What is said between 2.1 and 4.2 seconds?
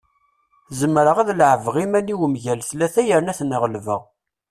mgal tlata yerna ad ten-ɣelbeɣ.